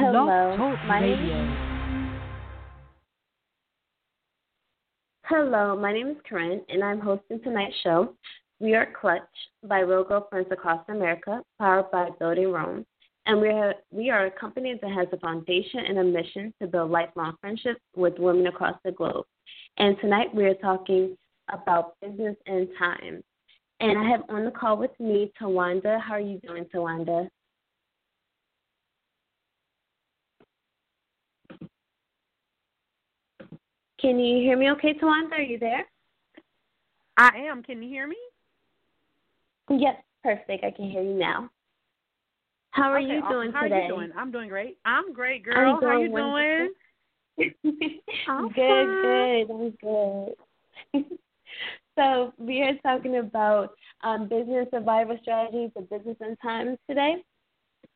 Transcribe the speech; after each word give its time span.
Hello, 0.00 0.76
my 0.86 1.00
name. 1.00 1.56
Hello, 5.24 5.76
my 5.76 5.92
name 5.92 6.06
is 6.10 6.16
Corinne, 6.24 6.60
and 6.68 6.84
I'm 6.84 7.00
hosting 7.00 7.40
tonight's 7.40 7.74
show. 7.82 8.14
We 8.60 8.76
are 8.76 8.86
Clutch 9.00 9.22
by 9.64 9.80
Real 9.80 10.04
Girlfriends 10.04 10.50
Across 10.52 10.84
America, 10.88 11.42
powered 11.58 11.90
by 11.90 12.10
Building 12.20 12.52
Rome. 12.52 12.86
And 13.26 13.40
we 13.40 13.48
are, 13.48 13.74
we 13.90 14.08
are 14.10 14.26
a 14.26 14.30
company 14.30 14.78
that 14.80 14.92
has 14.92 15.08
a 15.10 15.18
foundation 15.18 15.80
and 15.88 15.98
a 15.98 16.04
mission 16.04 16.54
to 16.62 16.68
build 16.68 16.92
lifelong 16.92 17.34
friendships 17.40 17.80
with 17.96 18.20
women 18.20 18.46
across 18.46 18.76
the 18.84 18.92
globe. 18.92 19.24
And 19.78 19.96
tonight 20.00 20.32
we 20.32 20.44
are 20.44 20.54
talking 20.54 21.18
about 21.52 21.94
business 22.00 22.36
and 22.46 22.68
time. 22.78 23.20
And 23.80 23.98
I 23.98 24.08
have 24.08 24.22
on 24.28 24.44
the 24.44 24.52
call 24.52 24.76
with 24.76 24.92
me 25.00 25.32
Tawanda. 25.42 26.00
How 26.00 26.14
are 26.14 26.20
you 26.20 26.38
doing, 26.46 26.66
Tawanda? 26.72 27.28
Can 34.00 34.18
you 34.18 34.38
hear 34.38 34.56
me 34.56 34.70
okay, 34.72 34.94
Tawanda? 34.94 35.32
Are 35.32 35.42
you 35.42 35.58
there? 35.58 35.84
I 37.16 37.30
am. 37.50 37.62
Can 37.62 37.82
you 37.82 37.88
hear 37.88 38.06
me? 38.06 38.16
Yes, 39.70 39.96
perfect. 40.22 40.64
I 40.64 40.70
can 40.70 40.88
hear 40.90 41.02
you 41.02 41.14
now. 41.14 41.50
How 42.70 42.92
are 42.92 43.00
okay, 43.00 43.14
you 43.14 43.22
doing 43.28 43.50
how 43.50 43.62
today? 43.62 43.74
How 43.74 43.80
are 43.80 43.82
you 43.82 43.88
doing? 43.88 44.10
I'm 44.16 44.30
doing 44.30 44.48
great. 44.48 44.78
I'm 44.84 45.12
great, 45.12 45.44
girl. 45.44 45.76
I'm 45.76 45.82
how 45.82 45.88
are 45.88 46.00
you 46.00 46.08
doing 46.08 46.70
doing? 47.36 47.92
I'm 48.28 48.48
good, 48.50 49.02
good. 49.02 49.50
I'm 49.50 49.70
good. 49.82 51.04
so 51.98 52.32
we 52.38 52.62
are 52.62 52.74
talking 52.84 53.18
about 53.18 53.72
um, 54.04 54.28
business 54.28 54.68
survival 54.72 55.18
strategies 55.22 55.70
of 55.76 55.90
business 55.90 56.16
and 56.20 56.36
times 56.40 56.78
today. 56.88 57.16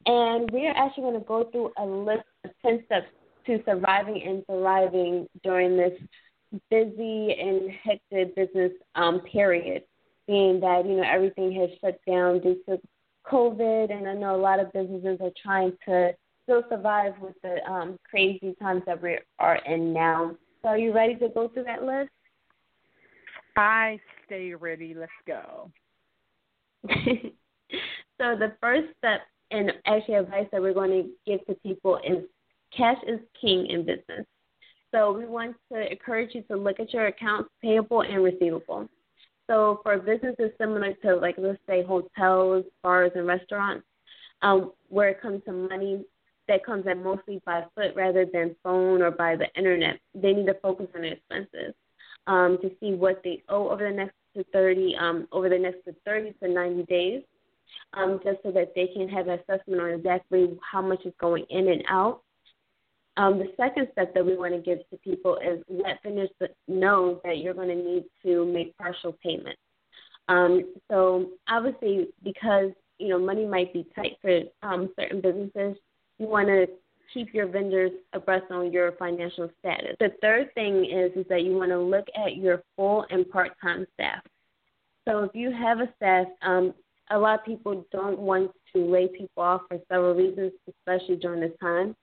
And 0.06 0.50
we 0.50 0.66
are 0.66 0.76
actually 0.76 1.04
going 1.04 1.20
to 1.20 1.26
go 1.26 1.44
through 1.52 1.72
a 1.78 1.84
list 1.86 2.24
of 2.44 2.50
10 2.64 2.82
steps 2.86 3.06
to 3.46 3.62
surviving 3.64 4.22
and 4.22 4.44
thriving 4.46 5.26
during 5.42 5.76
this 5.76 5.98
busy 6.70 7.34
and 7.38 7.70
hectic 7.70 8.34
business 8.36 8.72
um, 8.94 9.20
period, 9.20 9.82
being 10.26 10.60
that, 10.60 10.84
you 10.86 10.96
know, 10.96 11.04
everything 11.04 11.52
has 11.52 11.70
shut 11.80 11.98
down 12.06 12.40
due 12.40 12.56
to 12.68 12.78
COVID, 13.30 13.92
and 13.92 14.08
I 14.08 14.14
know 14.14 14.36
a 14.36 14.40
lot 14.40 14.60
of 14.60 14.72
businesses 14.72 15.18
are 15.20 15.30
trying 15.42 15.72
to 15.86 16.12
still 16.42 16.62
survive 16.68 17.14
with 17.20 17.34
the 17.42 17.64
um, 17.70 17.98
crazy 18.08 18.54
times 18.60 18.82
that 18.86 19.00
we 19.00 19.18
are 19.38 19.56
in 19.66 19.92
now. 19.92 20.36
So, 20.62 20.70
are 20.70 20.78
you 20.78 20.92
ready 20.92 21.14
to 21.16 21.28
go 21.28 21.48
through 21.48 21.64
that 21.64 21.84
list? 21.84 22.10
I 23.56 24.00
stay 24.26 24.54
ready. 24.54 24.94
Let's 24.94 25.12
go. 25.26 25.70
so, 26.88 28.36
the 28.36 28.54
first 28.60 28.88
step, 28.98 29.20
and 29.50 29.72
actually 29.86 30.14
advice 30.14 30.46
that 30.52 30.60
we're 30.60 30.74
going 30.74 30.90
to 30.90 31.10
give 31.26 31.46
to 31.46 31.54
people 31.62 31.98
is 31.98 32.24
cash 32.76 32.98
is 33.06 33.20
king 33.40 33.66
in 33.66 33.84
business. 33.84 34.26
So, 34.92 35.12
we 35.12 35.24
want 35.24 35.56
to 35.72 35.90
encourage 35.90 36.34
you 36.34 36.42
to 36.42 36.56
look 36.56 36.78
at 36.78 36.92
your 36.92 37.06
accounts 37.06 37.50
payable 37.62 38.02
and 38.02 38.22
receivable. 38.22 38.88
So 39.48 39.80
for 39.82 39.98
businesses 39.98 40.50
similar 40.58 40.94
to 41.02 41.16
like 41.16 41.34
let's 41.38 41.58
say 41.68 41.82
hotels, 41.82 42.64
bars, 42.82 43.12
and 43.14 43.26
restaurants, 43.26 43.84
um, 44.40 44.72
where 44.88 45.10
it 45.10 45.20
comes 45.20 45.42
to 45.44 45.52
money 45.52 46.04
that 46.48 46.64
comes 46.64 46.86
in 46.86 47.02
mostly 47.02 47.40
by 47.44 47.64
foot 47.74 47.94
rather 47.94 48.26
than 48.32 48.56
phone 48.62 49.02
or 49.02 49.10
by 49.10 49.36
the 49.36 49.46
internet, 49.56 49.98
they 50.14 50.32
need 50.32 50.46
to 50.46 50.54
focus 50.54 50.86
on 50.94 51.02
their 51.02 51.12
expenses 51.12 51.74
um, 52.26 52.58
to 52.62 52.70
see 52.80 52.94
what 52.94 53.20
they 53.24 53.42
owe 53.48 53.70
over 53.70 53.88
the 53.88 53.94
next 53.94 54.14
to 54.36 54.44
30 54.52 54.96
um, 54.96 55.28
over 55.32 55.48
the 55.48 55.58
next 55.58 55.84
to 55.84 55.94
30 56.04 56.34
to 56.42 56.48
90 56.48 56.84
days, 56.84 57.22
um, 57.94 58.20
just 58.24 58.38
so 58.42 58.50
that 58.52 58.72
they 58.74 58.86
can 58.88 59.08
have 59.08 59.28
an 59.28 59.38
assessment 59.40 59.80
on 59.80 59.90
exactly 59.90 60.58
how 60.70 60.80
much 60.80 61.04
is 61.04 61.12
going 61.20 61.44
in 61.50 61.68
and 61.68 61.84
out 61.88 62.22
um, 63.16 63.38
the 63.38 63.52
second 63.56 63.88
step 63.92 64.14
that 64.14 64.24
we 64.24 64.36
want 64.36 64.54
to 64.54 64.60
give 64.60 64.78
to 64.90 64.96
people 64.98 65.36
is 65.36 65.62
let 65.68 66.02
vendors 66.02 66.30
know 66.66 67.20
that 67.24 67.38
you're 67.38 67.54
going 67.54 67.68
to 67.68 67.74
need 67.74 68.04
to 68.24 68.46
make 68.46 68.76
partial 68.78 69.16
payments. 69.22 69.60
Um, 70.28 70.72
so 70.90 71.30
obviously, 71.48 72.08
because 72.22 72.70
you 72.98 73.08
know 73.08 73.18
money 73.18 73.44
might 73.44 73.72
be 73.72 73.86
tight 73.94 74.16
for 74.22 74.40
um, 74.62 74.90
certain 74.98 75.20
businesses, 75.20 75.76
you 76.18 76.26
want 76.26 76.48
to 76.48 76.66
keep 77.12 77.34
your 77.34 77.46
vendors 77.46 77.92
abreast 78.14 78.46
on 78.50 78.72
your 78.72 78.92
financial 78.92 79.50
status. 79.58 79.96
The 80.00 80.12
third 80.22 80.54
thing 80.54 80.86
is 80.86 81.12
is 81.16 81.26
that 81.28 81.42
you 81.42 81.56
want 81.56 81.70
to 81.70 81.78
look 81.78 82.06
at 82.16 82.36
your 82.36 82.62
full 82.76 83.04
and 83.10 83.28
part-time 83.28 83.86
staff. 83.94 84.22
So 85.06 85.24
if 85.24 85.32
you 85.34 85.52
have 85.52 85.80
a 85.80 85.92
staff, 85.96 86.26
um, 86.42 86.72
a 87.10 87.18
lot 87.18 87.40
of 87.40 87.44
people 87.44 87.84
don't 87.92 88.18
want 88.18 88.52
to 88.74 88.90
lay 88.90 89.08
people 89.08 89.42
off 89.42 89.62
for 89.68 89.78
several 89.90 90.14
reasons, 90.14 90.52
especially 90.68 91.16
during 91.16 91.40
this 91.40 91.52
time. 91.60 91.94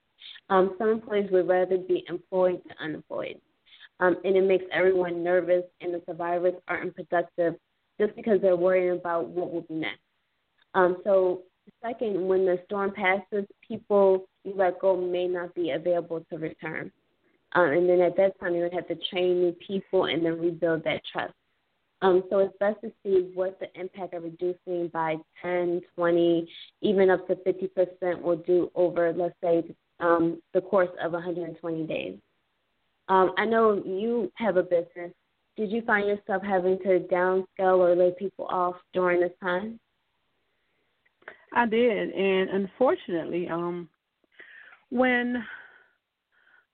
Um, 0.50 0.75
some 0.78 0.90
employees 0.90 1.30
would 1.31 1.47
rather 1.47 1.78
be 1.78 2.03
employed 2.07 2.62
than 2.68 2.78
unemployed. 2.80 3.40
Um, 4.00 4.18
and 4.24 4.35
it 4.35 4.44
makes 4.44 4.66
everyone 4.72 5.24
nervous, 5.24 5.63
and 5.81 5.94
the 5.94 6.02
survivors 6.06 6.53
aren't 6.68 6.96
productive 6.96 7.56
just 8.00 8.16
because 8.16 8.40
they're 8.41 8.56
worrying 8.56 8.97
about 8.97 9.28
what 9.28 9.52
will 9.52 9.62
be 9.62 9.74
next. 9.75 10.00
Um, 10.74 10.97
so, 11.03 11.44
second, 11.84 12.25
when 12.25 12.46
the 12.46 12.59
storm 12.66 12.94
passes, 12.94 13.46
people 13.68 14.28
you 14.44 14.53
let 14.56 14.80
go 14.80 14.96
may 14.96 15.28
not 15.28 15.53
be 15.53 15.72
available 15.72 16.25
to 16.30 16.38
return. 16.38 16.91
Um, 17.53 17.68
and 17.69 17.90
then 17.90 18.00
at 18.01 18.16
that 18.18 18.40
time, 18.40 18.56
you 18.56 18.62
would 18.62 18.74
have 18.74 18.88
to 18.88 18.96
train 19.12 19.41
new 19.41 19.56
people 19.66 20.06
and 20.06 20.25
then 20.25 20.40
rebuild 20.40 20.84
that 20.84 21.01
trust. 21.12 21.34
Um, 22.01 22.24
so 22.30 22.40
it's 22.40 22.56
best 22.59 22.80
to 22.81 22.91
see 23.03 23.31
what 23.34 23.59
the 23.59 23.68
impact 23.80 24.13
of 24.13 24.24
reducing 24.24 24.88
by 24.94 25.18
10, 25.41 25.81
20, 25.96 26.50
even 26.81 27.09
up 27.09 27.28
to 27.28 27.36
50% 27.36 28.22
will 28.22 28.38
do 28.38 28.72
over, 28.75 29.12
let's 29.12 29.36
say, 29.44 29.63
um, 29.99 30.41
the 30.53 30.61
course 30.61 30.89
of 31.03 31.11
120 31.11 31.85
days. 31.85 32.15
Um, 33.07 33.33
I 33.37 33.45
know 33.45 33.81
you 33.85 34.31
have 34.35 34.57
a 34.57 34.63
business. 34.63 35.11
Did 35.57 35.71
you 35.71 35.81
find 35.81 36.07
yourself 36.07 36.43
having 36.43 36.77
to 36.79 37.05
downscale 37.11 37.79
or 37.79 37.95
lay 37.95 38.13
people 38.17 38.45
off 38.45 38.75
during 38.93 39.19
this 39.19 39.31
time? 39.41 39.79
I 41.53 41.65
did, 41.65 42.11
and 42.11 42.49
unfortunately, 42.49 43.49
um, 43.49 43.89
when 44.89 45.43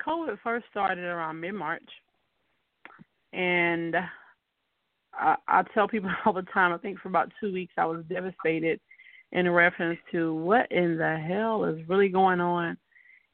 COVID 0.06 0.38
first 0.44 0.66
started 0.70 1.06
around 1.06 1.40
mid 1.40 1.54
March, 1.54 1.90
and 3.32 3.96
I, 5.14 5.36
I 5.48 5.64
tell 5.74 5.88
people 5.88 6.10
all 6.26 6.34
the 6.34 6.42
time, 6.44 6.74
I 6.74 6.78
think 6.78 7.00
for 7.00 7.08
about 7.08 7.32
two 7.40 7.54
weeks 7.54 7.74
I 7.78 7.86
was 7.86 8.04
devastated 8.10 8.80
in 9.32 9.50
reference 9.50 10.00
to 10.12 10.34
what 10.34 10.72
in 10.72 10.98
the 10.98 11.18
hell 11.18 11.66
is 11.66 11.88
really 11.88 12.10
going 12.10 12.42
on 12.42 12.78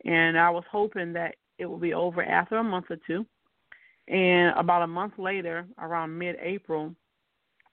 and 0.06 0.38
I 0.38 0.50
was 0.50 0.64
hoping 0.72 1.14
that 1.14 1.36
it 1.58 1.66
would 1.66 1.82
be 1.82 1.94
over 1.94 2.24
after 2.24 2.58
a 2.58 2.64
month 2.64 2.86
or 2.90 2.98
two. 3.08 3.26
And 4.08 4.58
about 4.58 4.82
a 4.82 4.88
month 4.88 5.14
later, 5.18 5.66
around 5.80 6.18
mid-April, 6.18 6.94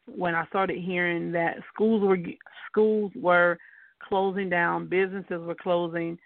when 0.07 0.35
I 0.35 0.47
started 0.47 0.79
hearing 0.79 1.33
that 1.33 1.57
schools 1.73 2.03
were 2.03 2.19
schools 2.71 3.13
were 3.15 3.59
closing 4.03 4.49
down, 4.49 4.89
businesses 4.89 5.41
were 5.41 5.55
closing, 5.55 6.19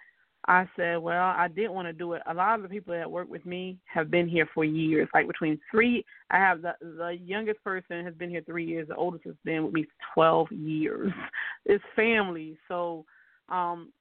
I 0.48 0.68
said, 0.76 0.96
well, 0.96 1.22
I 1.36 1.46
didn't 1.48 1.72
want 1.72 1.86
to 1.86 1.92
do 1.92 2.14
it. 2.14 2.22
A 2.26 2.34
lot 2.34 2.56
of 2.56 2.62
the 2.62 2.68
people 2.68 2.92
that 2.94 3.10
work 3.10 3.28
with 3.28 3.46
me 3.46 3.78
have 3.84 4.10
been 4.10 4.28
here 4.28 4.48
for 4.52 4.64
years, 4.64 5.08
like 5.14 5.28
between 5.28 5.58
three. 5.70 6.04
I 6.30 6.38
have 6.38 6.62
the 6.62 6.74
the 6.80 7.16
youngest 7.24 7.62
person 7.62 8.04
has 8.04 8.14
been 8.14 8.30
here 8.30 8.42
three 8.44 8.66
years. 8.66 8.88
The 8.88 8.96
oldest 8.96 9.24
has 9.24 9.36
been 9.44 9.64
with 9.64 9.74
me 9.74 9.86
twelve 10.14 10.50
years. 10.50 11.12
It's 11.64 11.84
family, 11.94 12.58
so 12.66 13.04
um 13.48 13.92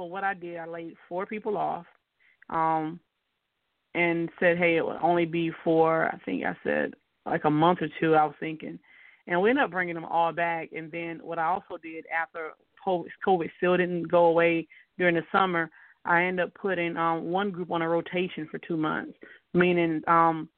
so 0.00 0.06
what 0.06 0.24
I 0.24 0.32
did, 0.32 0.56
I 0.56 0.66
laid 0.66 0.94
four 1.08 1.26
people 1.26 1.58
off, 1.58 1.84
um, 2.48 2.98
and 3.94 4.30
said, 4.40 4.56
hey, 4.56 4.76
it 4.76 4.86
would 4.86 4.96
only 5.02 5.26
be 5.26 5.52
for 5.62 6.06
I 6.06 6.16
think 6.24 6.44
I 6.44 6.56
said 6.64 6.94
like 7.26 7.44
a 7.44 7.50
month 7.50 7.80
or 7.82 7.88
two. 8.00 8.14
I 8.14 8.24
was 8.24 8.34
thinking, 8.40 8.78
and 9.26 9.42
we 9.42 9.50
ended 9.50 9.64
up 9.64 9.70
bringing 9.70 9.94
them 9.94 10.06
all 10.06 10.32
back. 10.32 10.70
And 10.74 10.90
then 10.90 11.20
what 11.22 11.38
I 11.38 11.44
also 11.44 11.76
did 11.82 12.06
after 12.06 12.52
COVID 12.86 13.50
still 13.58 13.76
didn't 13.76 14.10
go 14.10 14.26
away 14.26 14.66
during 14.96 15.16
the 15.16 15.22
summer, 15.30 15.70
I 16.06 16.24
ended 16.24 16.46
up 16.46 16.54
putting 16.54 16.96
um, 16.96 17.24
one 17.24 17.50
group 17.50 17.70
on 17.70 17.82
a 17.82 17.88
rotation 17.88 18.48
for 18.50 18.58
two 18.58 18.78
months, 18.78 19.18
meaning 19.52 20.00
um, 20.06 20.48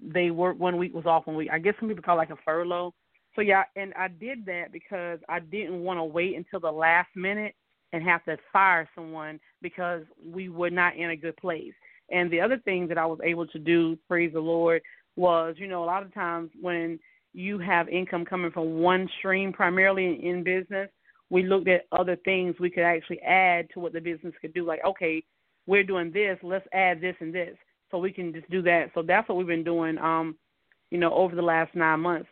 they 0.00 0.30
work 0.30 0.58
one 0.58 0.78
week 0.78 0.94
was 0.94 1.04
off 1.04 1.26
one 1.26 1.36
week. 1.36 1.50
I 1.52 1.58
guess 1.58 1.74
some 1.78 1.90
people 1.90 2.02
call 2.02 2.14
it 2.14 2.18
like 2.18 2.30
a 2.30 2.38
furlough. 2.42 2.94
So 3.34 3.42
yeah, 3.42 3.64
and 3.76 3.92
I 3.98 4.08
did 4.08 4.46
that 4.46 4.72
because 4.72 5.18
I 5.28 5.40
didn't 5.40 5.80
want 5.80 5.98
to 5.98 6.04
wait 6.04 6.36
until 6.36 6.60
the 6.60 6.72
last 6.72 7.08
minute 7.14 7.54
and 7.92 8.02
have 8.02 8.24
to 8.24 8.36
fire 8.52 8.88
someone 8.94 9.38
because 9.60 10.02
we 10.24 10.48
were 10.48 10.70
not 10.70 10.96
in 10.96 11.10
a 11.10 11.16
good 11.16 11.36
place. 11.36 11.74
And 12.10 12.30
the 12.30 12.40
other 12.40 12.58
thing 12.58 12.88
that 12.88 12.98
I 12.98 13.06
was 13.06 13.18
able 13.22 13.46
to 13.48 13.58
do, 13.58 13.98
praise 14.08 14.32
the 14.32 14.40
Lord, 14.40 14.82
was 15.16 15.54
you 15.58 15.68
know 15.68 15.84
a 15.84 15.86
lot 15.86 16.02
of 16.02 16.12
times 16.14 16.50
when 16.60 16.98
you 17.34 17.58
have 17.58 17.88
income 17.88 18.24
coming 18.24 18.50
from 18.50 18.78
one 18.78 19.08
stream, 19.18 19.52
primarily 19.52 20.24
in 20.26 20.42
business, 20.42 20.90
we 21.30 21.42
looked 21.42 21.68
at 21.68 21.86
other 21.92 22.16
things 22.24 22.54
we 22.60 22.70
could 22.70 22.82
actually 22.82 23.20
add 23.22 23.68
to 23.72 23.80
what 23.80 23.92
the 23.92 24.00
business 24.00 24.34
could 24.40 24.52
do. 24.52 24.66
Like, 24.66 24.80
okay, 24.84 25.24
we're 25.66 25.84
doing 25.84 26.12
this, 26.12 26.38
let's 26.42 26.66
add 26.74 27.00
this 27.00 27.16
and 27.20 27.34
this, 27.34 27.56
so 27.90 27.98
we 27.98 28.12
can 28.12 28.32
just 28.34 28.50
do 28.50 28.60
that. 28.62 28.90
So 28.94 29.02
that's 29.02 29.28
what 29.28 29.38
we've 29.38 29.46
been 29.46 29.64
doing, 29.64 29.96
um, 29.98 30.36
you 30.90 30.98
know, 30.98 31.12
over 31.14 31.34
the 31.34 31.42
last 31.42 31.74
nine 31.74 32.00
months, 32.00 32.28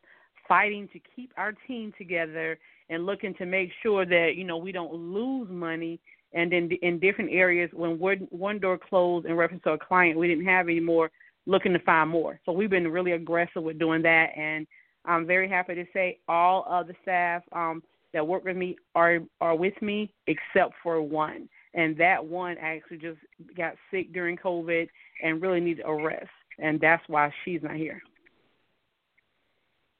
fighting 0.47 0.89
to 0.93 1.01
keep 1.17 1.33
our 1.39 1.55
team 1.67 1.95
together 1.97 2.59
and 2.91 3.07
looking 3.07 3.33
to 3.35 3.47
make 3.47 3.71
sure 3.83 4.05
that 4.05 4.33
you 4.37 4.45
know 4.45 4.59
we 4.59 4.73
don't 4.73 4.93
lose 4.93 5.49
money. 5.49 5.99
And 6.33 6.53
then 6.53 6.71
in 6.83 7.01
different 7.01 7.31
areas 7.33 7.71
when 7.73 7.99
one 7.99 8.29
one 8.31 8.59
door 8.59 8.79
closed 8.79 9.27
in 9.27 9.35
reference 9.35 9.63
to 9.65 9.71
a 9.71 9.79
client 9.79 10.19
we 10.19 10.29
didn't 10.29 10.45
have 10.45 10.69
anymore 10.69 11.11
looking 11.47 11.73
to 11.73 11.79
find 11.81 12.11
more. 12.11 12.39
So 12.45 12.53
we've 12.53 12.71
been 12.71 12.87
really 12.87 13.13
aggressive 13.13 13.63
with 13.63 13.79
doing 13.79 14.03
that. 14.03 14.31
And 14.37 14.67
i'm 15.07 15.27
very 15.27 15.49
happy 15.49 15.75
to 15.75 15.87
say 15.95 16.19
all 16.29 16.67
of 16.69 16.87
the 16.87 16.95
staff 17.01 17.43
um 17.53 17.83
that 18.13 18.27
work 18.27 18.45
with 18.45 18.57
me 18.57 18.77
are 18.95 19.21
are 19.41 19.55
with 19.55 19.81
me 19.81 20.13
except 20.27 20.75
for 20.83 21.01
one. 21.01 21.49
And 21.73 21.97
that 21.99 22.25
one 22.25 22.57
actually 22.61 22.99
just 22.99 23.21
got 23.57 23.75
sick 23.91 24.13
during 24.13 24.37
covid 24.37 24.89
and 25.23 25.41
really 25.41 25.61
needed 25.61 25.85
a 25.87 25.95
rest. 25.95 26.29
And 26.59 26.81
that's 26.81 27.03
why 27.09 27.33
she's 27.45 27.63
not 27.63 27.77
here 27.77 28.03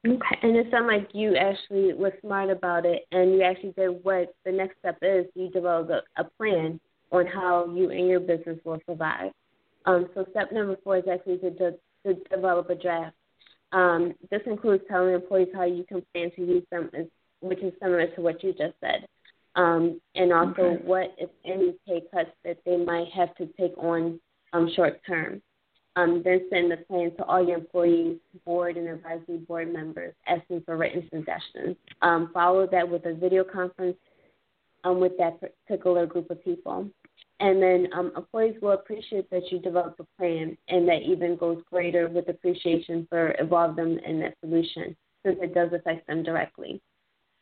Okay, 0.07 0.37
and 0.41 0.57
it 0.57 0.67
sounds 0.71 0.87
like 0.87 1.09
you 1.13 1.35
actually 1.35 1.93
were 1.93 2.13
smart 2.21 2.49
about 2.49 2.85
it, 2.85 3.05
and 3.11 3.33
you 3.33 3.43
actually 3.43 3.73
did 3.73 4.03
what 4.03 4.33
the 4.45 4.51
next 4.51 4.79
step 4.79 4.97
is. 5.03 5.25
You 5.35 5.49
developed 5.51 5.91
a, 5.91 6.01
a 6.19 6.23
plan 6.23 6.79
on 7.11 7.27
how 7.27 7.71
you 7.71 7.91
and 7.91 8.07
your 8.07 8.19
business 8.19 8.57
will 8.65 8.79
survive. 8.89 9.31
Um, 9.85 10.07
so 10.15 10.25
step 10.31 10.51
number 10.51 10.75
four 10.83 10.97
is 10.97 11.03
actually 11.11 11.37
to, 11.39 11.51
de- 11.51 11.77
to 12.05 12.15
develop 12.29 12.69
a 12.71 12.75
draft. 12.75 13.15
Um, 13.73 14.13
this 14.31 14.41
includes 14.47 14.83
telling 14.89 15.13
employees 15.13 15.49
how 15.53 15.65
you 15.65 15.83
can 15.83 16.03
plan 16.13 16.31
to 16.35 16.41
use 16.41 16.63
them, 16.71 16.89
which 17.41 17.59
is 17.59 17.73
similar 17.79 18.07
to 18.15 18.21
what 18.21 18.43
you 18.43 18.53
just 18.53 18.73
said, 18.81 19.05
um, 19.55 20.01
and 20.15 20.33
also 20.33 20.61
okay. 20.61 20.83
what, 20.83 21.15
if 21.17 21.29
any, 21.45 21.75
pay 21.87 22.01
cuts 22.11 22.31
that 22.43 22.57
they 22.65 22.77
might 22.77 23.07
have 23.13 23.35
to 23.35 23.45
take 23.59 23.77
on 23.77 24.19
um, 24.53 24.69
short 24.75 24.99
term. 25.05 25.41
Um, 25.97 26.21
then 26.23 26.47
send 26.49 26.71
the 26.71 26.77
plan 26.77 27.11
to 27.17 27.25
all 27.25 27.45
your 27.45 27.57
employees, 27.57 28.17
board, 28.45 28.77
and 28.77 28.87
advisory 28.87 29.39
board 29.39 29.73
members 29.73 30.13
asking 30.25 30.61
for 30.65 30.77
written 30.77 31.07
suggestions. 31.13 31.75
Um, 32.01 32.29
follow 32.33 32.65
that 32.67 32.89
with 32.89 33.05
a 33.05 33.13
video 33.13 33.43
conference 33.43 33.97
um, 34.85 35.01
with 35.01 35.13
that 35.17 35.39
particular 35.41 36.05
group 36.05 36.31
of 36.31 36.41
people. 36.43 36.87
And 37.41 37.61
then 37.61 37.87
um, 37.93 38.13
employees 38.15 38.55
will 38.61 38.71
appreciate 38.71 39.29
that 39.31 39.51
you 39.51 39.59
develop 39.59 39.95
a 39.99 40.05
plan, 40.17 40.57
and 40.69 40.87
that 40.87 41.01
even 41.01 41.35
goes 41.35 41.61
greater 41.69 42.07
with 42.07 42.29
appreciation 42.29 43.07
for 43.09 43.31
involving 43.31 43.75
them 43.75 43.99
in 44.05 44.19
that 44.21 44.35
solution, 44.41 44.95
since 45.25 45.39
it 45.41 45.53
does 45.53 45.73
affect 45.73 46.07
them 46.07 46.23
directly. 46.23 46.81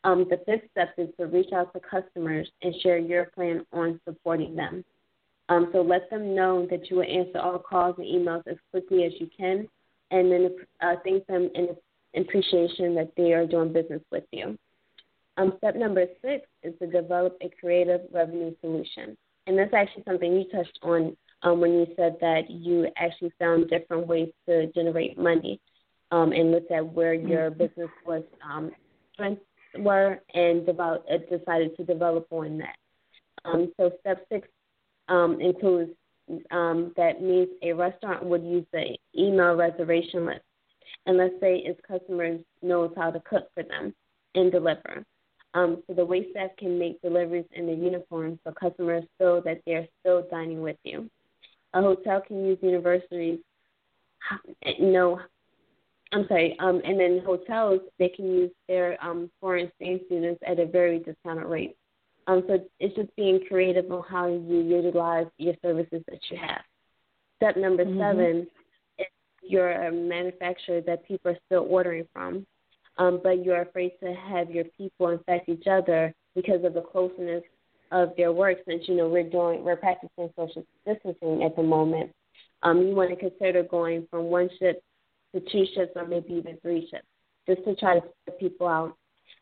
Um, 0.05 0.25
the 0.29 0.37
fifth 0.45 0.69
step 0.71 0.93
is 0.97 1.09
to 1.19 1.27
reach 1.27 1.51
out 1.53 1.73
to 1.73 1.81
customers 1.81 2.49
and 2.61 2.73
share 2.81 2.97
your 2.97 3.25
plan 3.25 3.65
on 3.73 3.99
supporting 4.07 4.55
them. 4.55 4.85
Um, 5.49 5.69
so 5.73 5.81
let 5.81 6.09
them 6.09 6.35
know 6.35 6.67
that 6.69 6.89
you 6.89 6.97
will 6.97 7.03
answer 7.03 7.39
all 7.39 7.59
calls 7.59 7.95
and 7.97 8.05
emails 8.05 8.47
as 8.47 8.57
quickly 8.71 9.03
as 9.03 9.13
you 9.19 9.27
can, 9.35 9.67
and 10.11 10.31
then 10.31 10.55
uh, 10.81 10.95
thank 11.03 11.25
them 11.27 11.49
in 11.55 11.69
appreciation 12.15 12.95
that 12.95 13.11
they 13.17 13.33
are 13.33 13.45
doing 13.45 13.73
business 13.73 14.01
with 14.11 14.23
you. 14.31 14.57
Um, 15.37 15.53
step 15.57 15.75
number 15.75 16.05
six 16.21 16.45
is 16.63 16.73
to 16.79 16.87
develop 16.87 17.37
a 17.41 17.49
creative 17.59 18.01
revenue 18.11 18.53
solution. 18.61 19.17
And 19.47 19.57
that's 19.57 19.73
actually 19.73 20.03
something 20.07 20.33
you 20.33 20.45
touched 20.51 20.77
on 20.83 21.15
um, 21.43 21.61
when 21.61 21.73
you 21.73 21.87
said 21.95 22.17
that 22.21 22.49
you 22.49 22.87
actually 22.97 23.31
found 23.39 23.69
different 23.69 24.05
ways 24.05 24.29
to 24.47 24.67
generate 24.73 25.17
money 25.17 25.59
um, 26.11 26.31
and 26.31 26.51
looked 26.51 26.71
at 26.71 26.85
where 26.93 27.13
your 27.13 27.49
mm-hmm. 27.49 27.59
business 27.59 27.89
was 28.05 28.23
um, 28.47 28.71
strengths 29.13 29.41
were 29.77 30.19
and 30.33 30.65
develop, 30.65 31.05
uh, 31.11 31.17
decided 31.35 31.75
to 31.77 31.83
develop 31.83 32.27
on 32.31 32.57
that. 32.57 32.75
Um, 33.45 33.71
so 33.77 33.91
step 34.01 34.25
six 34.31 34.47
um, 35.09 35.39
includes 35.41 35.91
um, 36.51 36.93
that 36.95 37.21
means 37.21 37.49
a 37.63 37.73
restaurant 37.73 38.23
would 38.23 38.43
use 38.43 38.65
the 38.71 38.95
email 39.17 39.55
reservation 39.55 40.25
list, 40.25 40.41
and 41.05 41.17
let's 41.17 41.33
say 41.41 41.57
its 41.57 41.79
customers 41.87 42.39
knows 42.61 42.91
how 42.95 43.09
to 43.09 43.19
cook 43.21 43.49
for 43.53 43.63
them 43.63 43.93
and 44.35 44.51
deliver. 44.51 45.03
Um, 45.55 45.81
so 45.87 45.93
the 45.93 46.05
wait 46.05 46.27
staff 46.31 46.51
can 46.57 46.77
make 46.77 47.01
deliveries 47.01 47.45
in 47.53 47.65
the 47.65 47.73
uniform 47.73 48.39
so 48.43 48.53
customers 48.53 49.03
feel 49.17 49.41
that 49.41 49.61
they're 49.65 49.87
still 49.99 50.27
dining 50.29 50.61
with 50.61 50.77
you. 50.83 51.09
A 51.73 51.81
hotel 51.81 52.21
can 52.21 52.45
use 52.45 52.59
universities, 52.61 53.39
know, 54.79 55.19
I'm 56.11 56.27
sorry, 56.27 56.55
um, 56.59 56.81
and 56.83 56.99
then 56.99 57.21
hotels 57.25 57.81
they 57.97 58.09
can 58.09 58.25
use 58.25 58.51
their 58.67 59.03
um, 59.03 59.29
foreign 59.39 59.67
exchange 59.67 60.01
students 60.07 60.41
at 60.45 60.59
a 60.59 60.65
very 60.65 60.99
discounted 60.99 61.45
rate. 61.45 61.75
Um, 62.29 62.43
so 62.47 62.59
it's 62.79 62.95
just 62.95 63.15
being 63.15 63.39
creative 63.47 63.91
on 63.91 64.03
how 64.07 64.27
you 64.27 64.61
utilize 64.61 65.25
your 65.39 65.55
services 65.63 66.03
that 66.07 66.19
you 66.29 66.37
have. 66.37 66.61
Step 67.37 67.57
number 67.57 67.83
mm-hmm. 67.83 67.99
seven 67.99 68.47
is 68.99 69.07
you're 69.41 69.71
a 69.71 69.91
manufacturer 69.91 70.79
that 70.81 71.07
people 71.07 71.31
are 71.31 71.37
still 71.47 71.65
ordering 71.67 72.07
from, 72.13 72.45
um, 72.97 73.19
but 73.23 73.43
you're 73.43 73.63
afraid 73.63 73.93
to 74.03 74.13
have 74.13 74.51
your 74.51 74.65
people 74.77 75.09
infect 75.09 75.49
each 75.49 75.65
other 75.65 76.13
because 76.35 76.63
of 76.63 76.75
the 76.75 76.81
closeness 76.81 77.41
of 77.91 78.09
their 78.15 78.31
work. 78.31 78.59
Since 78.67 78.83
you 78.87 78.95
know 78.95 79.09
we're 79.09 79.27
doing 79.27 79.63
we're 79.63 79.77
practicing 79.77 80.29
social 80.35 80.63
distancing 80.85 81.41
at 81.43 81.55
the 81.55 81.63
moment, 81.63 82.11
um, 82.61 82.83
you 82.83 82.93
want 82.93 83.09
to 83.09 83.15
consider 83.15 83.63
going 83.63 84.07
from 84.11 84.25
one 84.25 84.49
shift 84.59 84.81
to 85.33 85.41
two 85.51 85.65
shifts 85.73 85.93
or 85.95 86.05
maybe 86.05 86.33
even 86.33 86.59
three 86.61 86.87
shifts, 86.91 87.07
just 87.47 87.63
to 87.65 87.73
try 87.75 87.95
to 87.95 88.05
spread 88.21 88.37
people 88.37 88.67
out 88.67 88.95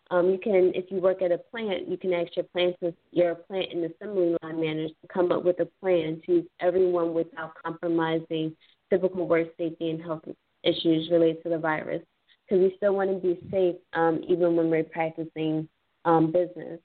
um, 0.10 0.30
you 0.30 0.38
can, 0.38 0.72
if 0.74 0.86
you 0.90 1.00
work 1.00 1.22
at 1.22 1.32
a 1.32 1.38
plant, 1.38 1.88
you 1.88 1.98
can 1.98 2.14
ask 2.14 2.36
your 2.36 2.46
plant 2.46 2.76
your 3.12 3.36
plant 3.36 3.68
and 3.74 3.84
assembly 3.86 4.36
line 4.42 4.60
managers 4.60 4.92
to 5.02 5.08
come 5.08 5.32
up 5.32 5.44
with 5.44 5.60
a 5.60 5.68
plan 5.82 6.22
to 6.26 6.46
everyone 6.62 7.14
without 7.14 7.54
compromising 7.64 8.56
typical 8.90 9.28
work 9.28 9.48
safety 9.58 9.90
and 9.90 10.02
health 10.02 10.24
issues 10.64 11.10
related 11.12 11.44
to 11.44 11.50
the 11.50 11.58
virus. 11.58 12.02
Because 12.48 12.64
we 12.64 12.74
still 12.78 12.96
want 12.96 13.10
to 13.10 13.18
be 13.18 13.40
safe 13.52 13.76
um, 13.94 14.22
even 14.28 14.56
when 14.56 14.70
we're 14.70 14.84
practicing 14.84 15.68
um, 16.06 16.32
business. 16.32 16.80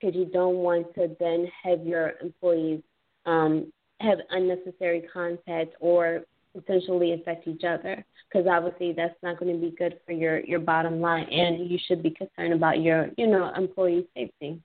Because 0.00 0.14
you 0.14 0.26
don't 0.26 0.56
want 0.56 0.94
to 0.94 1.16
then 1.18 1.48
have 1.64 1.84
your 1.84 2.12
employees 2.22 2.82
um, 3.26 3.72
have 4.00 4.18
unnecessary 4.30 5.04
contact 5.12 5.74
or 5.80 6.22
potentially 6.60 7.12
affect 7.14 7.46
each 7.46 7.64
other 7.64 8.04
because 8.28 8.46
obviously 8.46 8.92
that's 8.92 9.14
not 9.22 9.38
going 9.38 9.52
to 9.52 9.60
be 9.60 9.74
good 9.76 9.98
for 10.04 10.12
your 10.12 10.40
your 10.40 10.58
bottom 10.58 11.00
line 11.00 11.24
and 11.30 11.70
you 11.70 11.78
should 11.86 12.02
be 12.02 12.10
concerned 12.10 12.52
about 12.52 12.82
your 12.82 13.10
you 13.16 13.26
know 13.26 13.52
employee 13.56 14.06
safety. 14.14 14.60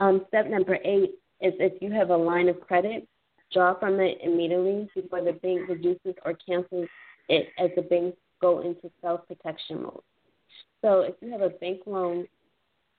Um, 0.00 0.24
step 0.28 0.48
number 0.48 0.78
eight 0.84 1.12
is 1.40 1.54
if 1.58 1.80
you 1.82 1.90
have 1.92 2.10
a 2.10 2.16
line 2.16 2.48
of 2.48 2.60
credit 2.60 3.06
draw 3.52 3.78
from 3.78 4.00
it 4.00 4.18
immediately 4.22 4.88
before 4.94 5.22
the 5.22 5.32
bank 5.32 5.68
reduces 5.68 6.14
or 6.24 6.34
cancels 6.34 6.88
it 7.28 7.48
as 7.58 7.70
the 7.76 7.82
banks 7.82 8.16
go 8.40 8.60
into 8.60 8.90
self 9.02 9.26
protection 9.28 9.82
mode. 9.82 10.02
So 10.82 11.00
if 11.00 11.14
you 11.20 11.30
have 11.32 11.42
a 11.42 11.50
bank 11.50 11.80
loan 11.86 12.26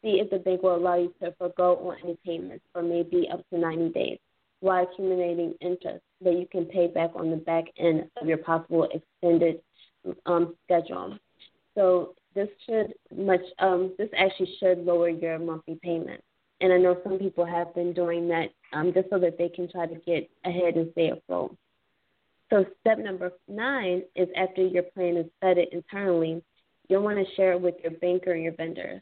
see 0.02 0.20
if 0.20 0.30
the 0.30 0.40
bank 0.40 0.64
will 0.64 0.76
allow 0.76 0.96
you 0.96 1.14
to 1.22 1.34
forego 1.38 1.78
on 1.78 1.98
any 2.04 2.18
payments 2.26 2.66
for 2.74 2.82
maybe 2.82 3.28
up 3.32 3.48
to 3.50 3.58
90 3.58 3.90
days 3.90 4.20
while 4.62 4.84
accumulating 4.84 5.54
interest 5.60 6.02
that 6.24 6.34
you 6.34 6.48
can 6.52 6.66
pay 6.66 6.88
back 6.88 7.12
on 7.16 7.30
the 7.30 7.36
back 7.36 7.66
end 7.78 8.10
of 8.22 8.28
your 8.28 8.38
possible 8.38 8.88
extended 8.94 9.60
um, 10.26 10.56
schedule. 10.66 11.18
So 11.76 12.14
this 12.34 12.48
should 12.66 12.94
much 13.16 13.42
um, 13.60 13.94
this 13.98 14.10
actually 14.18 14.56
should 14.60 14.80
lower 14.80 15.10
your 15.10 15.38
monthly 15.40 15.80
payment. 15.84 16.22
And 16.62 16.72
I 16.72 16.78
know 16.78 16.98
some 17.04 17.18
people 17.18 17.46
have 17.46 17.74
been 17.74 17.92
doing 17.92 18.28
that 18.30 18.50
um, 18.72 18.94
just 18.94 19.10
so 19.10 19.20
that 19.20 19.38
they 19.38 19.50
can 19.50 19.70
try 19.70 19.88
to 19.88 19.96
get 19.96 20.30
ahead 20.46 20.76
and 20.76 20.92
stay 20.92 21.10
afloat. 21.10 21.56
So 22.52 22.66
step 22.82 23.00
number 23.00 23.32
nine 23.48 24.04
is 24.16 24.28
after 24.36 24.66
your 24.66 24.84
plan 24.84 25.18
is 25.18 25.26
vetted 25.44 25.70
internally, 25.72 26.44
you'll 26.88 27.02
want 27.02 27.18
to 27.18 27.36
share 27.36 27.54
it 27.54 27.62
with 27.62 27.76
your 27.82 27.94
banker 27.94 28.34
and 28.34 28.44
your 28.44 28.54
vendors. 28.54 29.02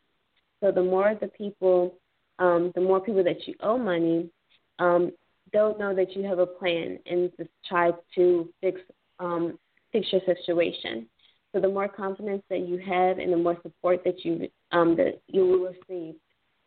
So 0.61 0.71
the 0.71 0.83
more 0.83 1.17
the 1.19 1.27
people, 1.27 1.95
um, 2.37 2.71
the 2.75 2.81
more 2.81 3.01
people 3.01 3.23
that 3.23 3.47
you 3.47 3.55
owe 3.61 3.77
money, 3.77 4.29
um, 4.77 5.11
they'll 5.51 5.77
know 5.77 5.95
that 5.95 6.15
you 6.15 6.23
have 6.23 6.39
a 6.39 6.45
plan 6.45 6.99
and 7.05 7.31
just 7.37 7.49
try 7.67 7.91
to 8.15 8.49
fix 8.61 8.79
um, 9.19 9.57
fix 9.91 10.07
your 10.11 10.21
situation. 10.25 11.07
So 11.53 11.59
the 11.59 11.67
more 11.67 11.87
confidence 11.87 12.43
that 12.49 12.59
you 12.59 12.77
have 12.77 13.17
and 13.17 13.33
the 13.33 13.37
more 13.37 13.57
support 13.63 14.03
that 14.05 14.23
you 14.23 14.49
um, 14.71 14.95
that 14.97 15.21
you 15.27 15.45
will 15.45 15.73
receive. 15.73 16.15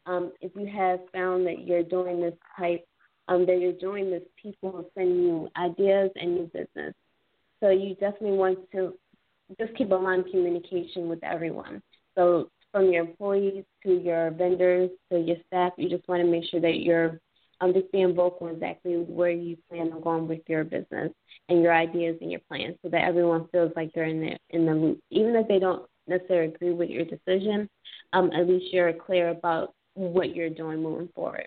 Um, 0.06 0.32
if 0.40 0.50
you 0.56 0.66
have 0.66 0.98
found 1.12 1.46
that 1.46 1.64
you're 1.64 1.84
doing 1.84 2.20
this 2.20 2.34
type, 2.58 2.84
um, 3.28 3.46
that 3.46 3.60
you're 3.60 3.72
doing 3.72 4.10
this, 4.10 4.22
people 4.40 4.72
will 4.72 4.90
send 4.96 5.10
you 5.22 5.48
ideas 5.56 6.10
and 6.16 6.34
new 6.34 6.50
business. 6.52 6.94
So 7.60 7.70
you 7.70 7.94
definitely 7.94 8.36
want 8.36 8.58
to 8.72 8.94
just 9.60 9.76
keep 9.76 9.92
a 9.92 9.94
line 9.94 10.20
of 10.20 10.26
communication 10.26 11.08
with 11.08 11.22
everyone. 11.22 11.80
So 12.16 12.50
from 12.72 12.90
your 12.90 13.04
employees 13.04 13.64
to 13.84 13.92
your 13.92 14.32
vendors 14.32 14.90
to 15.12 15.20
your 15.20 15.36
staff, 15.46 15.72
you 15.76 15.88
just 15.88 16.08
want 16.08 16.22
to 16.22 16.28
make 16.28 16.44
sure 16.50 16.60
that 16.60 16.80
you're 16.80 17.20
being 17.92 18.14
vocal 18.14 18.48
exactly 18.48 18.94
where 18.94 19.30
you 19.30 19.56
plan 19.68 19.92
on 19.92 20.00
going 20.00 20.28
with 20.28 20.40
your 20.48 20.64
business 20.64 21.12
and 21.48 21.62
your 21.62 21.74
ideas 21.74 22.16
and 22.20 22.30
your 22.30 22.40
plans 22.48 22.76
so 22.82 22.88
that 22.88 23.04
everyone 23.04 23.48
feels 23.52 23.72
like 23.76 23.92
they're 23.94 24.04
in 24.04 24.20
the 24.20 24.36
in 24.50 24.66
the 24.66 24.74
loop. 24.74 25.00
Even 25.10 25.36
if 25.36 25.46
they 25.48 25.58
don't 25.58 25.88
necessarily 26.06 26.52
agree 26.52 26.72
with 26.72 26.90
your 26.90 27.04
decision, 27.04 27.68
um, 28.12 28.30
at 28.32 28.48
least 28.48 28.72
you're 28.72 28.92
clear 28.92 29.30
about 29.30 29.74
what 29.94 30.34
you're 30.34 30.50
doing 30.50 30.82
moving 30.82 31.08
forward. 31.14 31.46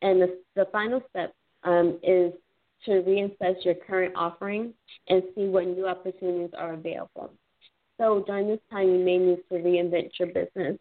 And 0.00 0.20
the, 0.20 0.38
the 0.56 0.66
final 0.72 1.02
step 1.10 1.32
um, 1.64 1.98
is 2.02 2.32
to 2.86 2.90
reassess 2.90 3.64
your 3.64 3.74
current 3.74 4.14
offering 4.16 4.74
and 5.08 5.22
see 5.34 5.46
what 5.46 5.66
new 5.66 5.86
opportunities 5.86 6.50
are 6.58 6.74
available. 6.74 7.30
So 7.98 8.24
during 8.26 8.48
this 8.48 8.58
time, 8.70 8.88
you 8.88 8.98
may 8.98 9.18
need 9.18 9.38
to 9.48 9.54
reinvent 9.54 10.10
your 10.18 10.28
business 10.28 10.78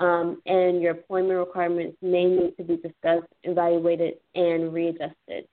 um, 0.00 0.40
and 0.46 0.80
your 0.80 0.96
employment 0.96 1.38
requirements 1.38 1.96
may 2.02 2.24
need 2.24 2.56
to 2.56 2.64
be 2.64 2.76
discussed, 2.76 3.30
evaluated, 3.44 4.14
and 4.34 4.72
readjusted. 4.72 5.46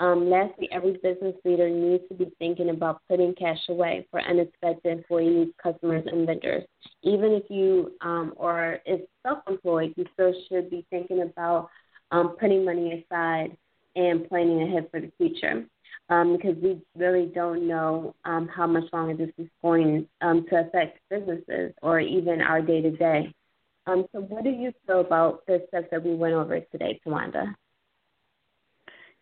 Um, 0.00 0.28
lastly, 0.28 0.68
every 0.72 0.94
business 0.94 1.36
leader 1.44 1.70
needs 1.70 2.02
to 2.08 2.14
be 2.14 2.32
thinking 2.40 2.70
about 2.70 3.00
putting 3.08 3.32
cash 3.34 3.60
away 3.68 4.06
for 4.10 4.20
unexpected 4.20 4.98
employees, 4.98 5.48
customers, 5.62 6.04
and 6.10 6.26
vendors. 6.26 6.64
Even 7.02 7.30
if 7.30 7.44
you 7.48 7.92
um, 8.00 8.34
are 8.38 8.80
self-employed, 9.24 9.94
you 9.96 10.04
still 10.12 10.34
should 10.48 10.68
be 10.68 10.84
thinking 10.90 11.22
about 11.22 11.70
um, 12.10 12.36
putting 12.40 12.64
money 12.64 13.04
aside 13.08 13.56
and 13.94 14.28
planning 14.28 14.62
ahead 14.62 14.88
for 14.90 15.00
the 15.00 15.12
future. 15.16 15.64
Um, 16.10 16.36
because 16.36 16.56
we 16.62 16.82
really 16.96 17.30
don't 17.34 17.66
know 17.66 18.14
um, 18.26 18.46
how 18.48 18.66
much 18.66 18.84
longer 18.92 19.16
this 19.16 19.32
is 19.38 19.48
going 19.62 20.06
um, 20.20 20.44
to 20.50 20.60
affect 20.60 20.98
businesses 21.08 21.72
or 21.80 21.98
even 21.98 22.42
our 22.42 22.60
day 22.60 22.82
to 22.82 22.90
day. 22.90 23.32
Um, 23.86 24.06
so, 24.12 24.20
what 24.20 24.44
do 24.44 24.50
you 24.50 24.72
feel 24.86 25.00
about 25.00 25.46
the 25.46 25.64
steps 25.68 25.88
that 25.90 26.02
we 26.02 26.14
went 26.14 26.34
over 26.34 26.58
today, 26.60 27.00
Tawanda? 27.06 27.54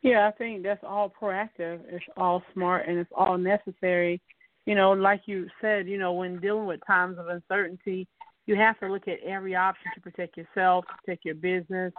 Yeah, 0.03 0.29
I 0.29 0.33
think 0.33 0.63
that's 0.63 0.83
all 0.85 1.11
proactive. 1.11 1.81
It's 1.89 2.05
all 2.17 2.43
smart 2.53 2.89
and 2.89 2.99
it's 2.99 3.11
all 3.17 3.39
necessary. 3.39 4.21
You 4.67 4.75
know, 4.75 4.93
like 4.93 5.23
you 5.27 5.49
said, 5.61 5.89
you 5.89 5.99
know, 5.99 6.13
when 6.13 6.41
dealing 6.41 6.67
with 6.67 6.81
times 6.87 7.19
of 7.19 7.29
uncertainty, 7.29 8.07
you 8.47 8.57
have 8.57 8.79
to 8.81 8.89
look 8.89 9.07
at 9.07 9.21
every 9.25 9.55
option 9.55 9.91
to 9.95 10.01
protect 10.01 10.37
yourself, 10.37 10.85
protect 11.05 11.25
your 11.25 11.37
business, 11.37 11.93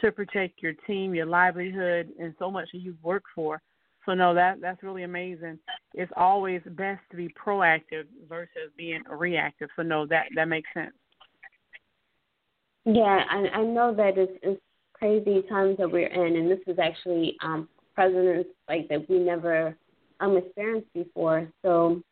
to 0.00 0.10
protect 0.10 0.62
your 0.62 0.72
team, 0.86 1.14
your 1.14 1.26
livelihood, 1.26 2.10
and 2.18 2.34
so 2.38 2.50
much 2.50 2.68
that 2.72 2.78
you've 2.78 3.02
worked 3.02 3.28
for. 3.34 3.60
So 4.06 4.14
no, 4.14 4.32
that 4.34 4.60
that's 4.62 4.82
really 4.82 5.02
amazing. 5.02 5.58
It's 5.92 6.12
always 6.16 6.62
best 6.64 7.02
to 7.10 7.16
be 7.16 7.28
proactive 7.28 8.04
versus 8.28 8.72
being 8.76 9.02
reactive. 9.10 9.68
So 9.76 9.82
no, 9.82 10.06
that 10.06 10.26
that 10.36 10.48
makes 10.48 10.68
sense. 10.72 10.94
Yeah, 12.92 13.24
I 13.30 13.60
I 13.60 13.62
know 13.64 13.94
that 13.94 14.18
it's 14.18 14.32
it's 14.42 14.60
crazy 14.94 15.42
times 15.48 15.78
that 15.78 15.90
we're 15.90 16.08
in, 16.08 16.36
and 16.36 16.50
this 16.50 16.58
is 16.66 16.78
actually 16.78 17.36
um, 17.42 17.68
presidents 17.94 18.50
like 18.68 18.88
that 18.88 19.08
we 19.08 19.18
never 19.18 19.76
um, 20.20 20.36
experienced 20.36 20.92
before. 20.94 21.48
So 21.62 22.02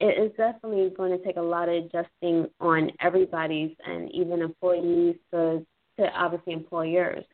it 0.00 0.18
is 0.22 0.32
definitely 0.36 0.90
going 0.96 1.16
to 1.16 1.24
take 1.24 1.36
a 1.36 1.42
lot 1.42 1.68
of 1.68 1.76
adjusting 1.84 2.48
on 2.60 2.90
everybody's 3.00 3.72
and 3.86 4.10
even 4.12 4.42
employees 4.42 5.16
to, 5.32 5.64
to 5.98 6.06
obviously 6.14 6.52
employers. 6.52 7.24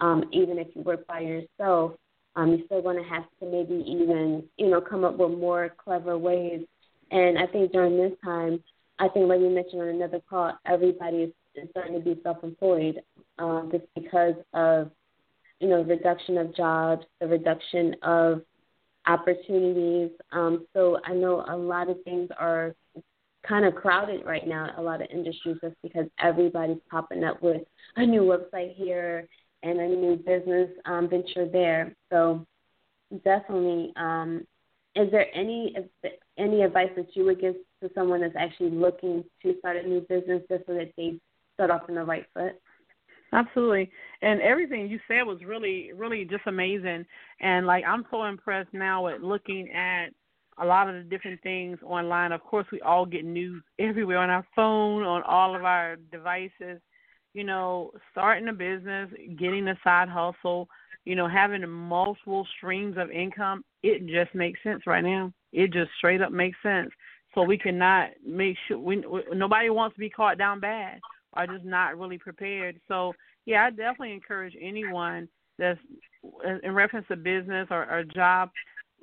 Um, 0.00 0.24
even 0.32 0.58
if 0.58 0.68
you 0.74 0.82
work 0.82 1.06
by 1.06 1.20
yourself, 1.20 1.92
um, 2.36 2.50
you're 2.50 2.64
still 2.66 2.82
going 2.82 2.96
to 2.96 3.08
have 3.08 3.24
to 3.40 3.46
maybe 3.46 3.84
even 3.86 4.44
you 4.56 4.70
know 4.70 4.80
come 4.80 5.04
up 5.04 5.18
with 5.18 5.38
more 5.38 5.74
clever 5.82 6.16
ways. 6.16 6.62
And 7.10 7.38
I 7.38 7.46
think 7.46 7.72
during 7.72 7.96
this 7.96 8.16
time, 8.24 8.62
I 8.98 9.08
think 9.08 9.28
like 9.28 9.40
you 9.40 9.50
mentioned 9.50 9.82
on 9.82 9.88
another 9.88 10.20
call, 10.28 10.56
everybody 10.66 11.18
is, 11.18 11.32
is 11.54 11.68
starting 11.70 11.94
to 11.94 12.00
be 12.00 12.20
self-employed 12.22 13.02
um, 13.38 13.68
just 13.72 13.84
because 13.94 14.34
of 14.54 14.90
you 15.60 15.68
know 15.68 15.82
reduction 15.82 16.38
of 16.38 16.54
jobs, 16.54 17.04
the 17.20 17.26
reduction 17.26 17.94
of 18.02 18.42
opportunities. 19.06 20.10
Um, 20.32 20.66
so 20.74 20.98
I 21.04 21.14
know 21.14 21.44
a 21.48 21.56
lot 21.56 21.88
of 21.88 22.02
things 22.04 22.28
are 22.38 22.74
kind 23.46 23.64
of 23.64 23.74
crowded 23.74 24.24
right 24.24 24.46
now. 24.46 24.70
A 24.76 24.82
lot 24.82 25.00
of 25.00 25.08
industries 25.10 25.56
just 25.62 25.76
because 25.82 26.06
everybody's 26.18 26.80
popping 26.90 27.24
up 27.24 27.42
with 27.42 27.62
a 27.96 28.04
new 28.04 28.22
website 28.22 28.74
here 28.74 29.26
and 29.62 29.80
a 29.80 29.88
new 29.88 30.16
business 30.16 30.70
um, 30.86 31.08
venture 31.08 31.48
there. 31.50 31.94
So 32.10 32.46
definitely, 33.24 33.92
um, 33.96 34.46
is 34.94 35.10
there 35.10 35.26
any 35.34 35.74
any 36.38 36.62
advice 36.62 36.90
that 36.96 37.14
you 37.14 37.24
would 37.24 37.40
give 37.40 37.54
to 37.82 37.90
someone 37.94 38.20
that's 38.20 38.34
actually 38.36 38.70
looking 38.70 39.24
to 39.42 39.54
start 39.58 39.76
a 39.76 39.88
new 39.88 40.00
business 40.02 40.42
just 40.48 40.66
so 40.66 40.74
that 40.74 40.92
they 40.96 41.18
start 41.60 41.70
off 41.70 41.86
the 41.86 41.92
right 42.04 42.26
foot? 42.32 42.60
Absolutely. 43.32 43.90
And 44.22 44.40
everything 44.40 44.88
you 44.88 44.98
said 45.06 45.22
was 45.22 45.38
really, 45.44 45.92
really 45.94 46.24
just 46.24 46.46
amazing. 46.46 47.04
And 47.40 47.66
like 47.66 47.84
I'm 47.86 48.04
so 48.10 48.24
impressed 48.24 48.72
now 48.72 49.06
at 49.08 49.22
looking 49.22 49.70
at 49.70 50.06
a 50.58 50.64
lot 50.64 50.88
of 50.88 50.94
the 50.96 51.02
different 51.02 51.40
things 51.42 51.78
online. 51.84 52.32
Of 52.32 52.42
course, 52.42 52.66
we 52.72 52.80
all 52.80 53.06
get 53.06 53.24
news 53.24 53.62
everywhere 53.78 54.18
on 54.18 54.30
our 54.30 54.46
phone, 54.56 55.02
on 55.04 55.22
all 55.22 55.54
of 55.54 55.64
our 55.64 55.96
devices. 56.10 56.80
You 57.32 57.44
know, 57.44 57.92
starting 58.10 58.48
a 58.48 58.52
business, 58.52 59.08
getting 59.38 59.68
a 59.68 59.78
side 59.84 60.08
hustle, 60.08 60.68
you 61.04 61.14
know, 61.14 61.28
having 61.28 61.66
multiple 61.68 62.46
streams 62.56 62.96
of 62.98 63.10
income, 63.10 63.64
it 63.84 64.04
just 64.06 64.34
makes 64.34 64.60
sense 64.64 64.82
right 64.86 65.04
now. 65.04 65.32
It 65.52 65.72
just 65.72 65.90
straight 65.98 66.20
up 66.20 66.32
makes 66.32 66.58
sense. 66.62 66.90
So 67.34 67.44
we 67.44 67.56
cannot 67.56 68.08
make 68.26 68.56
sure 68.66 68.78
we 68.78 69.04
nobody 69.32 69.70
wants 69.70 69.94
to 69.94 70.00
be 70.00 70.10
caught 70.10 70.36
down 70.36 70.58
bad 70.58 70.98
are 71.34 71.46
just 71.46 71.64
not 71.64 71.98
really 71.98 72.18
prepared. 72.18 72.80
So 72.88 73.12
yeah, 73.46 73.66
I 73.66 73.70
definitely 73.70 74.12
encourage 74.12 74.56
anyone 74.60 75.28
that's 75.58 75.78
in 76.64 76.74
reference 76.74 77.06
to 77.08 77.16
business 77.16 77.68
or, 77.70 77.88
or 77.90 78.04
job, 78.04 78.50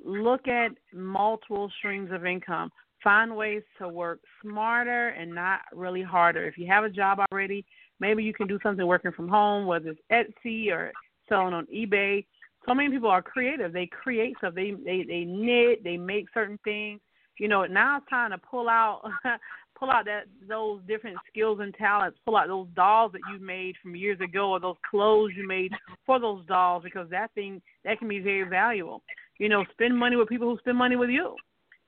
look 0.04 0.46
at 0.48 0.72
multiple 0.92 1.70
streams 1.78 2.10
of 2.12 2.26
income. 2.26 2.70
Find 3.02 3.36
ways 3.36 3.62
to 3.78 3.88
work 3.88 4.20
smarter 4.42 5.08
and 5.10 5.32
not 5.32 5.60
really 5.72 6.02
harder. 6.02 6.46
If 6.46 6.58
you 6.58 6.66
have 6.66 6.84
a 6.84 6.90
job 6.90 7.20
already, 7.30 7.64
maybe 8.00 8.24
you 8.24 8.34
can 8.34 8.48
do 8.48 8.58
something 8.62 8.86
working 8.86 9.12
from 9.12 9.28
home, 9.28 9.66
whether 9.66 9.90
it's 9.90 10.00
Etsy 10.44 10.72
or 10.72 10.92
selling 11.28 11.54
on 11.54 11.66
eBay. 11.66 12.26
So 12.66 12.74
many 12.74 12.90
people 12.90 13.08
are 13.08 13.22
creative. 13.22 13.72
They 13.72 13.86
create 13.86 14.36
stuff. 14.38 14.54
They 14.54 14.72
they 14.84 15.04
they 15.04 15.24
knit. 15.24 15.84
They 15.84 15.96
make 15.96 16.26
certain 16.34 16.58
things. 16.64 17.00
You 17.38 17.46
know, 17.46 17.64
now 17.66 17.98
it's 17.98 18.08
time 18.10 18.32
to 18.32 18.38
pull 18.38 18.68
out 18.68 19.08
pull 19.78 19.90
out 19.90 20.04
that 20.06 20.24
those 20.48 20.80
different 20.86 21.16
skills 21.30 21.58
and 21.60 21.74
talents, 21.74 22.18
pull 22.24 22.36
out 22.36 22.48
those 22.48 22.66
dolls 22.74 23.12
that 23.12 23.20
you 23.32 23.38
made 23.38 23.74
from 23.82 23.94
years 23.94 24.20
ago 24.20 24.50
or 24.50 24.60
those 24.60 24.76
clothes 24.88 25.32
you 25.36 25.46
made 25.46 25.72
for 26.06 26.18
those 26.18 26.44
dolls 26.46 26.82
because 26.82 27.08
that 27.10 27.32
thing 27.34 27.62
that 27.84 27.98
can 27.98 28.08
be 28.08 28.18
very 28.18 28.48
valuable. 28.48 29.02
You 29.38 29.48
know, 29.48 29.64
spend 29.72 29.96
money 29.96 30.16
with 30.16 30.28
people 30.28 30.48
who 30.48 30.58
spend 30.58 30.76
money 30.76 30.96
with 30.96 31.10
you. 31.10 31.36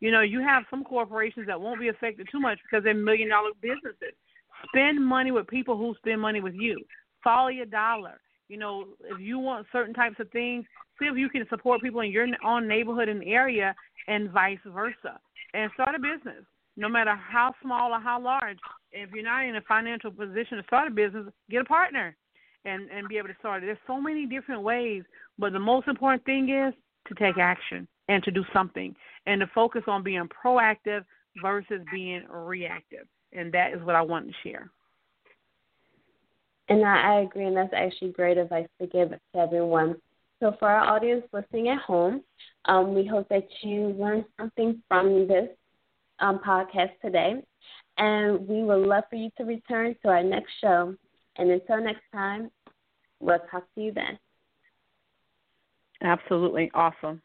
You 0.00 0.11
know, 0.11 0.20
you 0.20 0.40
have 0.40 0.64
some 0.70 0.85
corporations 0.85 1.47
that 1.47 1.61
won't 1.61 1.80
be 1.80 1.88
affected 1.88 2.28
too 2.30 2.40
much 2.40 2.59
because 2.62 2.85
they're 2.85 2.94
million 2.94 3.28
dollar 3.28 3.50
businesses. 3.61 4.14
Spend 4.68 5.04
money 5.04 5.30
with 5.30 5.47
people 5.49 5.76
who 5.76 5.94
spend 5.99 6.20
money 6.20 6.40
with 6.40 6.54
you. 6.54 6.82
Follow 7.23 7.49
your 7.49 7.66
dollar. 7.66 8.20
You 8.49 8.56
know, 8.56 8.87
if 9.04 9.20
you 9.20 9.38
want 9.38 9.66
certain 9.73 9.94
types 9.94 10.16
of 10.18 10.30
things, 10.30 10.64
see 10.99 11.06
if 11.06 11.16
you 11.16 11.28
can 11.28 11.47
support 11.49 11.82
people 11.82 12.00
in 12.00 12.11
your 12.11 12.26
own 12.44 12.66
neighborhood 12.66 13.09
and 13.09 13.23
area 13.25 13.75
and 14.09 14.30
vice 14.30 14.59
versa. 14.66 15.18
And 15.54 15.70
start 15.75 15.94
a 15.94 15.99
business 15.99 16.44
no 16.80 16.88
matter 16.88 17.14
how 17.14 17.54
small 17.62 17.92
or 17.92 18.00
how 18.00 18.20
large. 18.20 18.56
If 18.90 19.10
you're 19.12 19.22
not 19.22 19.44
in 19.44 19.54
a 19.56 19.60
financial 19.62 20.10
position 20.10 20.56
to 20.56 20.64
start 20.64 20.88
a 20.88 20.90
business, 20.90 21.26
get 21.50 21.60
a 21.60 21.64
partner 21.64 22.16
and 22.64 22.90
and 22.90 23.06
be 23.06 23.18
able 23.18 23.28
to 23.28 23.37
start 23.38 23.62
it. 23.62 23.66
There's 23.66 23.78
so 23.87 24.00
many 24.00 24.26
different 24.26 24.62
ways, 24.62 25.04
but 25.38 25.52
the 25.52 25.58
most 25.60 25.88
important 25.88 26.25
thing 26.25 26.49
is 26.49 26.75
to 27.06 27.14
take 27.14 27.38
action 27.38 27.87
and 28.08 28.25
to 28.25 28.30
do 28.30 28.44
something 28.52 28.96
and 29.26 29.40
to 29.40 29.46
focus 29.54 29.82
on 29.87 30.02
being 30.02 30.26
proactive 30.44 31.04
versus 31.42 31.82
being 31.92 32.25
reactive. 32.28 33.06
And 33.32 33.52
that 33.52 33.75
is 33.75 33.82
what 33.82 33.94
I 33.94 34.02
want 34.02 34.26
to 34.26 34.32
share. 34.42 34.70
And 36.68 36.84
I, 36.84 37.20
agree, 37.20 37.46
and 37.46 37.56
that's 37.56 37.75
actually 37.75 38.12
great 38.12 38.38
advice 38.38 38.68
to 38.80 38.87
give 38.87 39.10
to 39.10 39.38
everyone. 39.38 39.96
So, 40.40 40.54
for 40.58 40.68
our 40.68 40.94
audience 40.94 41.25
listening 41.32 41.68
at 41.68 41.80
home, 41.80 42.22
um, 42.64 42.94
we 42.94 43.06
hope 43.06 43.28
that 43.28 43.49
you 43.62 43.88
learned 43.99 44.25
something 44.38 44.82
from 44.88 45.26
this 45.28 45.49
um, 46.20 46.40
podcast 46.46 46.90
today. 47.04 47.34
And 47.98 48.46
we 48.48 48.62
would 48.62 48.86
love 48.86 49.04
for 49.10 49.16
you 49.16 49.30
to 49.38 49.44
return 49.44 49.94
to 50.02 50.08
our 50.08 50.22
next 50.22 50.52
show. 50.60 50.94
And 51.36 51.50
until 51.50 51.82
next 51.82 52.02
time, 52.12 52.50
we'll 53.20 53.38
talk 53.50 53.64
to 53.74 53.80
you 53.80 53.92
then. 53.92 54.18
Absolutely. 56.02 56.70
Awesome. 56.74 57.20